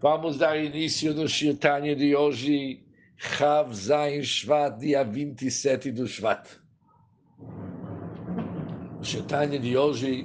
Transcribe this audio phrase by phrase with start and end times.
[0.00, 2.84] Vamos dar início no Shirtanya de hoje,
[3.16, 6.46] Chav Zain Shvat, dia 27 do Shvat.
[9.00, 10.24] O Shirtanya de hoje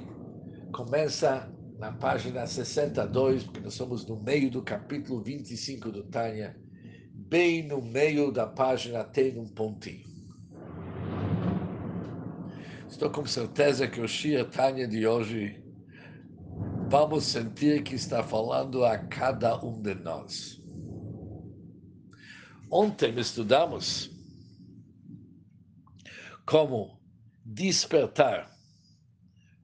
[0.70, 6.56] começa na página 62, porque nós somos no meio do capítulo 25 do Tânia.
[7.12, 10.06] Bem no meio da página tem um pontinho.
[12.88, 15.63] Estou com certeza que o Shirtanya de hoje
[16.88, 20.62] vamos sentir que está falando a cada um de nós.
[22.70, 24.10] Ontem estudamos
[26.46, 27.00] como
[27.44, 28.50] despertar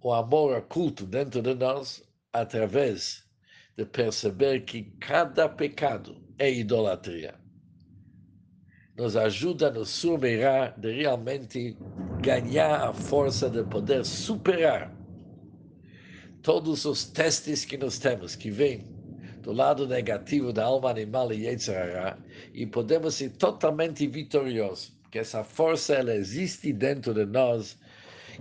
[0.02, 2.02] o amor oculto dentro de nós
[2.32, 3.24] através
[3.76, 7.34] de perceber que cada pecado é idolatria.
[8.96, 11.76] Nos ajuda a nos superar de realmente
[12.20, 14.99] ganhar a força de poder superar
[16.42, 18.84] todos os testes que nós temos, que vêm
[19.42, 22.18] do lado negativo da alma animal e Yetzirah,
[22.52, 27.78] e podemos ser totalmente vitoriosos, porque essa força ela existe dentro de nós,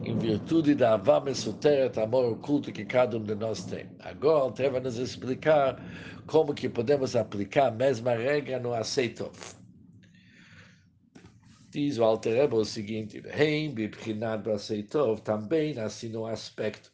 [0.03, 3.85] em virtude da Avá Mesuteret, amor oculto que cada um de nós tem.
[3.99, 5.81] Agora, ele vai nos explicar
[6.25, 9.31] como que podemos aplicar a mesma regra no aceito.
[11.71, 14.43] Diz o Alter o seguinte, Reim, Bibchinat,
[15.23, 16.91] também assim no aspecto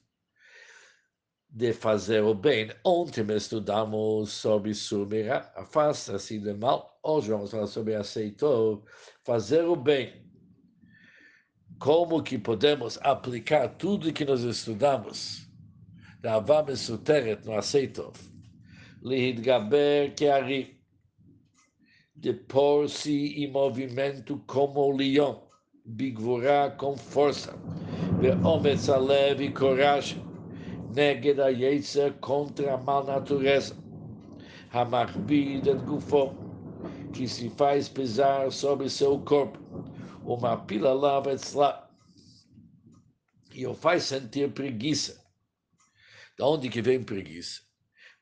[1.55, 2.69] de fazer o bem.
[2.83, 6.99] Ontem estudamos sobre Surmira, afasta-se do mal.
[7.01, 8.83] Hoje vamos falar sobre aceitou,
[9.23, 10.13] fazer o bem.
[11.79, 15.49] Como que podemos aplicar tudo que nós estudamos
[16.19, 18.11] da Avá Mesuteret no aceitou?
[19.01, 20.77] Lihidgaber Keari,
[22.13, 25.47] de pôr-se em movimento como o leão,
[25.85, 27.53] bigvurá com força,
[28.19, 30.24] de homens leve e coragem,
[30.94, 33.74] נגד היצר contra a mal natureza.
[34.72, 36.32] המכביד את גופו,
[37.12, 39.58] que se faz pesar sobre seu corpo,
[40.24, 41.90] uma pila lava etzla,
[43.52, 45.20] e o faz sentir preguiça.
[46.38, 47.70] Da onde que vem preguiça?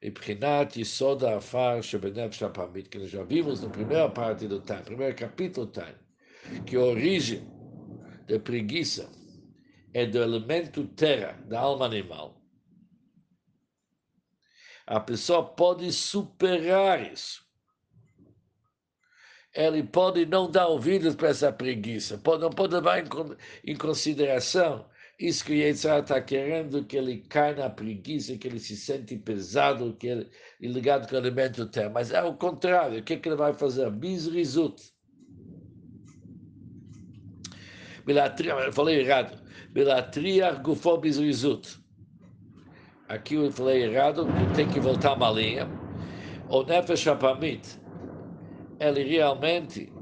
[0.02, 5.16] מבחינת יסוד העפר שבנפש הפעמית, que nós já vimos na primeira parte do Tan, primeiro
[5.16, 5.94] capítulo do Tan,
[6.64, 7.42] que a origem
[8.28, 9.10] da preguiça
[9.92, 12.40] é do elemento terra, da alma animal,
[14.85, 17.43] a pessoa pode superar isso.
[19.53, 23.07] Ele pode não dar ouvidos para essa preguiça, pode, não pode levar em,
[23.65, 24.85] em consideração
[25.19, 29.93] isso que Yetzirah está querendo, que ele cai na preguiça, que ele se sente pesado,
[29.93, 30.29] que ele
[30.61, 31.89] é ligado com o elemento terra.
[31.89, 33.85] Mas é o contrário, o que, que ele vai fazer?
[38.05, 39.41] Eu falei errado.
[39.71, 41.82] Bilatria gufo bisrizut
[43.13, 44.25] aqui eu falei errado,
[44.55, 45.69] tem que voltar uma linha.
[46.49, 47.79] O Nefesh Apamit,
[48.79, 49.93] ele realmente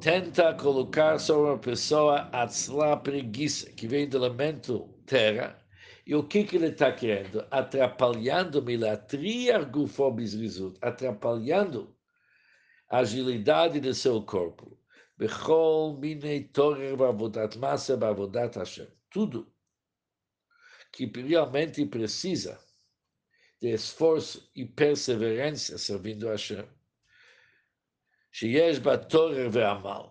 [0.00, 5.58] tenta colocar sobre uma pessoa a preguiça, que vem do elemento terra,
[6.06, 7.46] e o que, que ele está querendo?
[7.50, 11.94] Atrapalhando milatria gufobisrizut, atrapalhando
[12.90, 14.78] a agilidade do seu corpo.
[15.16, 18.88] Bechol minei torer bavodat masa bavodat Hashem.
[19.10, 19.53] Tudo
[20.93, 22.59] que realmente precisa
[23.61, 26.65] de esforço e perseverança servindo a Hashem.
[28.31, 30.05] שיש בה תורר ועמל.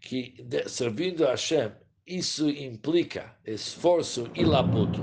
[0.00, 0.36] Que
[0.66, 1.72] servindo a Hashem,
[2.06, 5.00] isso implica esforço e labuto.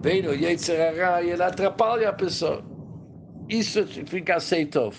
[0.00, 2.64] Vem o Yetzirah e ele atrapalha a pessoa.
[3.48, 4.92] Isso fica aceito.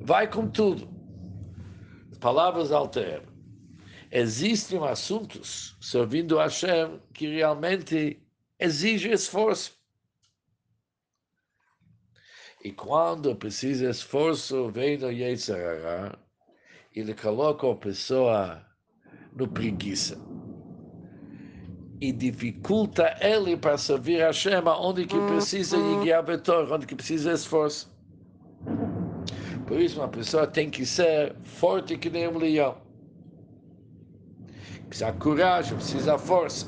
[0.00, 0.88] Vai com tudo.
[2.18, 3.30] Palavras alteram
[4.11, 8.21] existem assuntos servindo a Hashem que realmente
[8.59, 9.73] exigem esforço.
[12.63, 16.17] E quando precisa esforço, vem o Yetzirah,
[16.95, 18.65] ele coloca a pessoa
[19.35, 20.17] no preguiça.
[22.01, 27.33] E dificulta ele para servir a Hashem onde que precisa guiar vetor, onde que precisa
[27.33, 27.93] esforço.
[29.67, 32.84] Por isso, uma pessoa tem que ser forte que nem um leão
[34.87, 36.67] precisa coragem, precisa força.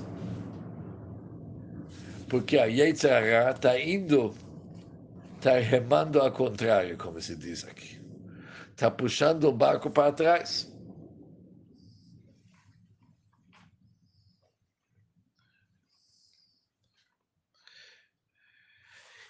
[2.29, 4.35] Porque a Yetzirah está indo,
[5.37, 8.01] está remando ao contrário, como se diz aqui.
[8.71, 10.71] Está puxando o barco para trás.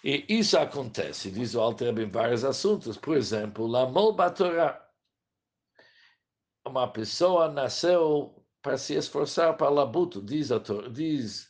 [0.04, 2.96] E isso acontece, diz o Alter em vários assuntos.
[2.96, 4.84] Por exemplo, Lamol Batorá.
[6.66, 10.48] Uma pessoa nasceu para se esforçar para labuto, diz,
[10.92, 11.48] diz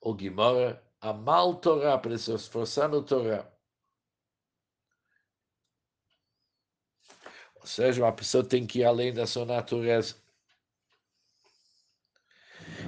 [0.00, 3.50] o Gimora, amar Torá, para se esforçar no Torá.
[7.60, 10.16] Ou seja, uma pessoa tem que ir além da sua natureza.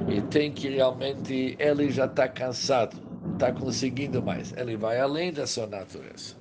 [0.09, 2.97] E tem que realmente, ele já está cansado,
[3.35, 4.53] está conseguindo mais.
[4.53, 6.37] Ele vai além da sua natureza.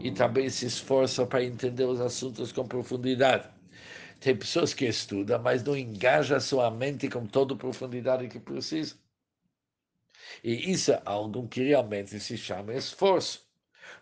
[0.00, 3.55] E também se esforça para entender os assuntos com profundidade.
[4.20, 8.40] Tem pessoas que estudam, mas não engajam a sua mente com toda a profundidade que
[8.40, 8.96] precisa.
[10.42, 13.46] E isso é algo que realmente se chama esforço.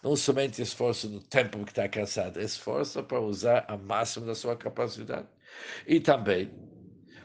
[0.03, 4.57] Não somente esforço no tempo que está cansado, esforço para usar a máxima da sua
[4.57, 5.29] capacidade.
[5.87, 6.51] E também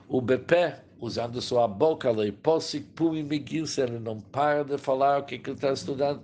[0.07, 5.23] o BP, usando sua boca, ele posse pumi miguilse, ele não para de falar o
[5.25, 6.23] que, que ele está estudando.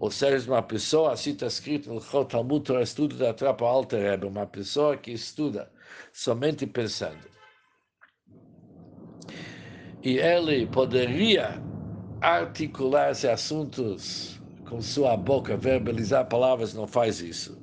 [0.00, 4.26] Ou seja, uma pessoa, assim está escrito no Talmud, Torah, estudo da tropa Alter Rebbe,
[4.26, 5.70] uma pessoa que estuda
[6.10, 7.20] somente pensando.
[10.02, 11.62] E ele poderia
[12.22, 17.60] articular esses assuntos com sua boca, verbalizar palavras, não faz isso.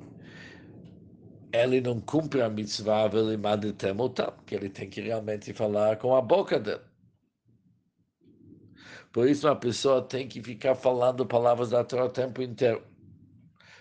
[1.52, 6.14] Ele não cumpre a mitzvah, ele manda temotam, que ele tem que realmente falar com
[6.14, 6.87] a boca dele.
[9.12, 12.82] Por isso, uma pessoa tem que ficar falando palavras da Torá o tempo inteiro.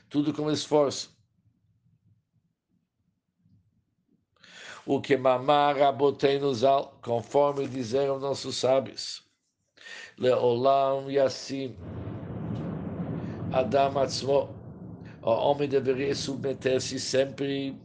[0.10, 1.16] Tudo com esforço.
[4.86, 5.76] O que mamar
[6.40, 9.28] nos al, conforme dizeram nossos sábios.
[10.18, 11.76] Leolam Yassim.
[13.52, 14.56] Adam Atzmo.
[15.22, 17.78] O homem deveria submeter-se sempre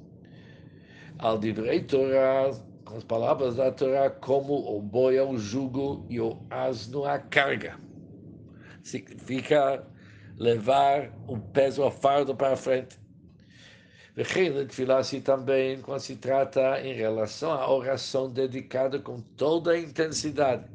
[1.19, 2.53] ao direito Torá
[2.92, 7.78] com as palavras da Torá, como o boi ao jugo e o asno à carga.
[8.82, 9.86] Significa
[10.38, 12.98] levar um peso, a fardo para frente.
[14.98, 20.66] Assim também quando se trata em relação à oração dedicada com toda a intensidade.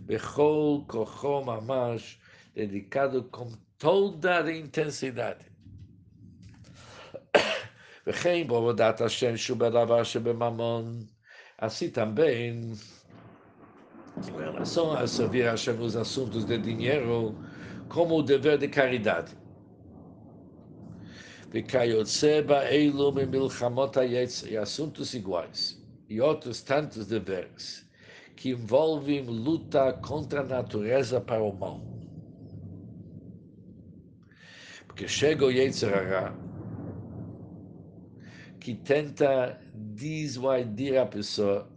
[0.00, 2.18] Bechol kochom mamash,
[2.54, 5.54] dedicado com toda a intensidade.
[8.06, 11.00] וכן בעבודת השם שהוא בדבר שבממון
[11.61, 12.71] Assim também,
[14.17, 17.37] em relação a servir a Hashem nos assuntos de dinheiro,
[17.89, 19.37] como o dever de caridade.
[21.53, 21.61] E
[24.57, 27.85] assuntos iguais, e outros tantos deveres,
[28.37, 31.81] que envolvem luta contra a natureza para o mal.
[34.87, 36.39] Porque chega o Yetzirah,
[38.59, 41.67] que tenta dissuadir a pessoa,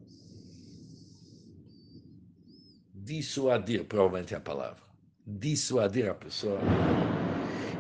[2.94, 4.82] dissuadir, provavelmente é a palavra,
[5.26, 6.58] dissuadir a pessoa,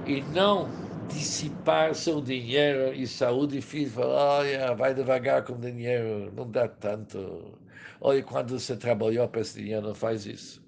[0.06, 0.68] e não
[1.08, 7.58] dissipar seu dinheiro e saúde física, olha, vai devagar com o dinheiro, não dá tanto.
[8.00, 10.62] Olha, quando você trabalhou para esse dinheiro, não faz isso.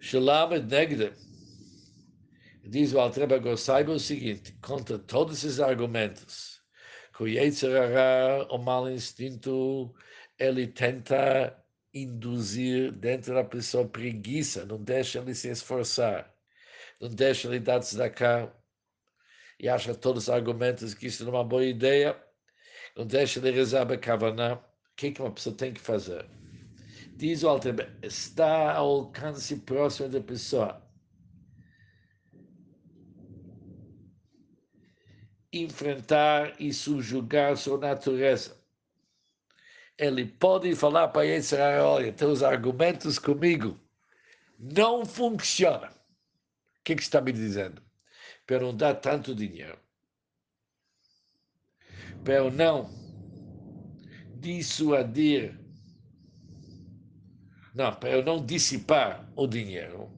[0.00, 1.12] Shalom Negde,
[2.64, 6.55] diz o Altreba saiba o seguinte, contra todos esses argumentos,
[7.16, 9.94] que o o mau instinto,
[10.38, 11.56] ele tenta
[11.94, 16.30] induzir dentro da pessoa preguiça, não deixa ele se esforçar,
[17.00, 17.80] não deixa ele dar
[18.10, 18.52] cá
[19.58, 22.22] e acha todos os argumentos que isso não é uma boa ideia,
[22.94, 24.54] não deixa ele rezar a Kavaná.
[24.54, 24.60] O
[24.96, 26.26] que, que uma pessoa tem que fazer?
[27.16, 30.85] Diz o Alter, está ao alcance próximo da pessoa.
[35.62, 38.56] Enfrentar e subjugar sua natureza.
[39.98, 43.78] Ele pode falar para Yetzirah, olha, teus argumentos comigo
[44.58, 45.88] não funcionam.
[45.88, 47.82] O que, que está me dizendo?
[48.46, 49.78] Para não dar tanto dinheiro.
[52.24, 52.90] Para não
[54.34, 55.58] dissuadir.
[57.74, 60.10] Não, para não dissipar o dinheiro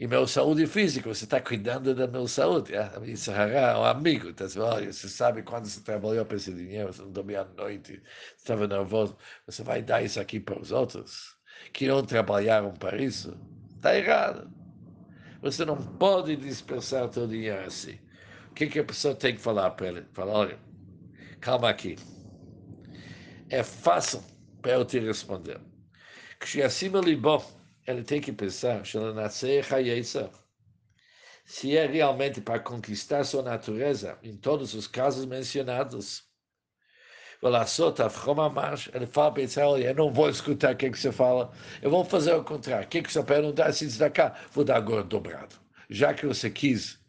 [0.00, 2.72] e meu saúde física, você está cuidando da minha saúde.
[3.04, 7.02] Isso é um amigo, tá olha, você sabe quando você trabalhou para esse dinheiro, você
[7.02, 8.02] não dormia à noite,
[8.34, 9.14] estava nervoso,
[9.44, 11.36] você vai dar isso aqui para os outros
[11.74, 13.38] que não trabalharam para isso?
[13.76, 14.50] Está errado.
[15.42, 17.98] Você não pode dispersar seu dinheiro assim.
[18.52, 20.06] O que, que a pessoa tem que falar para ele?
[20.14, 20.58] Falar, olha,
[21.42, 21.96] calma aqui.
[23.50, 24.24] É fácil
[24.62, 25.60] para eu te responder.
[26.38, 27.44] Que se acima libó,
[27.90, 28.84] ele tem que pensar,
[31.44, 36.24] se é realmente para conquistar sua natureza, em todos os casos mencionados.
[37.42, 41.50] Ele fala para olha, eu não vou escutar o que, que você fala,
[41.82, 42.86] eu vou fazer o contrário.
[42.86, 45.56] O que, que você dá da cá, vou dar agora dobrado.
[45.88, 47.00] Já que você quis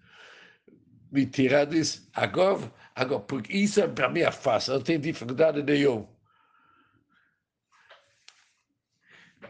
[1.12, 6.10] me tirar disso, agora, agora porque isso para mim é fácil, não tem dificuldade nenhuma.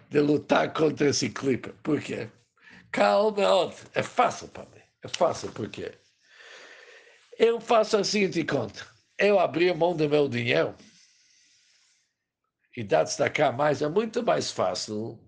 [0.09, 1.71] De lutar contra esse clipe.
[1.83, 2.29] Por quê?
[2.91, 4.81] Calma, é fácil para mim.
[5.03, 5.93] É fácil, por quê?
[7.37, 8.85] Eu faço a seguinte conta.
[9.17, 10.75] Eu abri mão do meu dinheiro
[12.75, 15.19] e dar destacar mais é muito mais fácil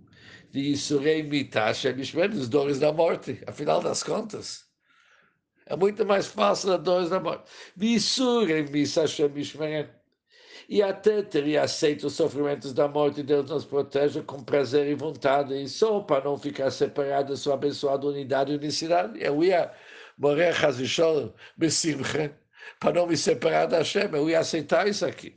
[0.51, 4.63] de Isurei Mitasha dos dores da morte, afinal das contas.
[5.65, 7.49] É muito mais fácil das dores da morte.
[7.79, 9.27] Isurei Mitasha
[10.69, 15.53] E até teria aceito os sofrimentos da morte, Deus nos proteja com prazer e vontade,
[15.53, 19.21] e só para não ficar separado da sua abençoada unidade e unicidade.
[19.21, 19.71] Eu ia
[20.17, 21.33] morrer, Hazishol,
[22.79, 25.35] para não me separar da Hashem, eu ia aceitar isso aqui.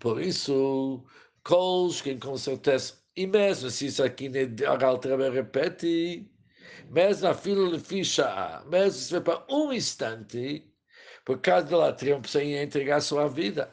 [0.00, 1.04] Por isso,
[1.44, 4.30] Kolshkin, com certeza, e mesmo se isso aqui
[4.66, 6.28] a Altrebe repete,
[6.90, 10.71] mesmo a fila de ficha, mesmo se for para um instante,
[11.24, 13.72] por causa da latria, uma pessoa ia entregar a sua vida.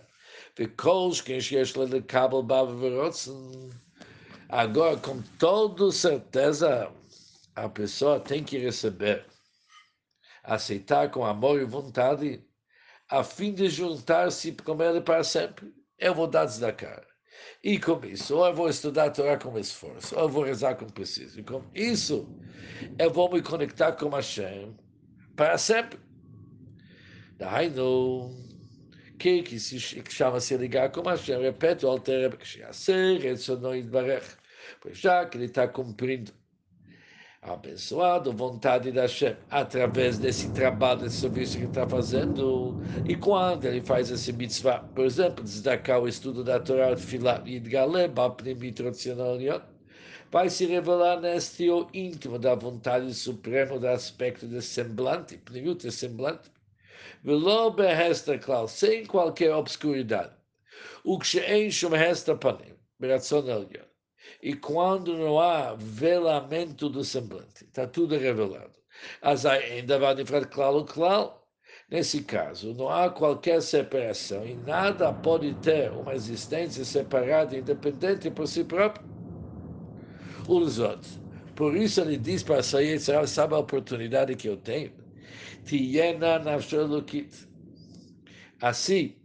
[4.49, 6.91] Agora, com toda certeza,
[7.55, 9.25] a pessoa tem que receber,
[10.43, 12.43] aceitar com amor e vontade,
[13.09, 15.73] a fim de juntar-se com ele para sempre.
[15.97, 17.07] Eu vou dar da cara.
[17.63, 20.75] E com isso, ou eu vou estudar a Torá com esforço, ou eu vou rezar
[20.75, 21.39] como preciso.
[21.39, 22.27] E com isso,
[22.97, 24.77] eu vou me conectar com Hashem
[25.35, 25.99] para sempre.
[27.39, 28.35] Daí no
[29.17, 32.45] que que se chama se ligar com Hashem, repete o alter, que
[34.81, 36.33] pois já que ele está cumprindo
[37.41, 42.77] abençoado, vontade da Hashem, através desse trabalho, desse serviço que está fazendo.
[43.05, 48.09] E quando ele faz esse mitzvah, por exemplo, destacar o estudo da Torá, Filat Yidgale,
[48.09, 49.61] Bapnimit Racionalion,
[50.29, 56.51] vai se revelar neste íntimo da vontade suprema do aspecto de semblante, pnimiut de semblante,
[57.23, 60.33] Velo behesta claro sem qualquer obscuridade.
[61.03, 63.85] O que em shum hesta panim, beratzon elyon.
[64.41, 68.79] E quando não há velamento do semblante, está tudo revelado.
[69.21, 71.33] As ainda vai diferente claro, claro.
[71.89, 78.47] Nesse caso, não há qualquer separação e nada pode ter uma existência separada, independente por
[78.47, 79.03] si próprio.
[80.47, 81.19] Os outros.
[81.55, 84.98] Por isso ele diz para sair, sabe a oportunidade que eu tenho?
[85.65, 87.47] Tiena nafsholukit.
[88.61, 89.15] Assim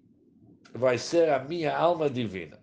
[0.74, 2.58] vai ser a minha alma divina.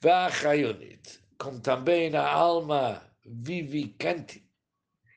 [0.00, 4.46] Vachayonit, como também na alma vivificante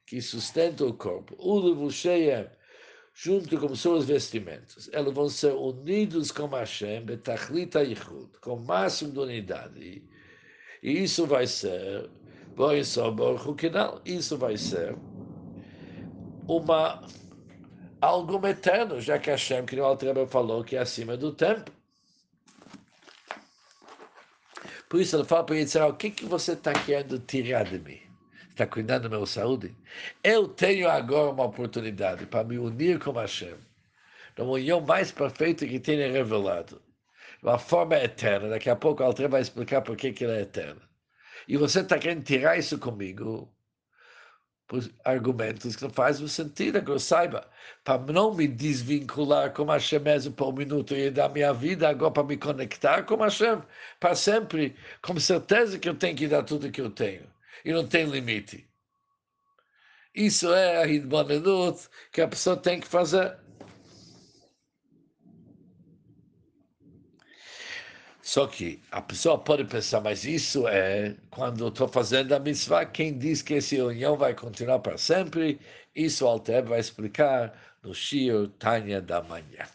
[0.06, 2.52] que sustenta o corpo, o levucheia,
[3.14, 9.12] junto com seus vestimentos, eles vão ser unidos com Hashem, betachlita yichud, com o máximo
[9.12, 10.04] de unidade.
[10.82, 12.10] E isso vai ser,
[14.06, 14.96] isso vai ser
[16.50, 17.02] uma
[18.02, 21.72] algo eterno, já que Hashem, que o Altreba falou, que é acima do tempo.
[24.90, 28.00] Por isso ele fala para ele, o que, que você está querendo tirar de mim?
[28.50, 29.76] Está cuidando da minha saúde?
[30.24, 33.56] Eu tenho agora uma oportunidade para me unir com Hashem.
[34.36, 36.82] Na união mais perfeita que tenha revelado.
[37.44, 38.50] Uma forma eterna.
[38.50, 40.82] Daqui a pouco o Altre vai explicar por que, que ele é eterno.
[41.48, 43.54] E você está querendo tirar isso comigo?
[44.70, 46.78] Por argumentos que fazem sentido.
[46.78, 47.50] Agora saiba,
[47.84, 52.12] para não me desvincular com Hashem mesmo por um minuto e dar minha vida agora
[52.12, 53.62] para me conectar com Hashem
[54.00, 57.28] para sempre, com certeza que eu tenho que dar tudo que eu tenho
[57.66, 58.70] e não tem limite.
[60.14, 63.38] Isso é a Hidbanenut que a pessoa tem que fazer.
[68.30, 73.18] Só que a pessoa pode pensar, mas isso é quando estou fazendo a mitzvah, quem
[73.18, 75.60] diz que essa união vai continuar para sempre?
[75.96, 79.66] Isso o Alter vai explicar no Shir Tanya da manhã.